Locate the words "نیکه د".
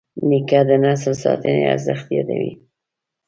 0.29-0.71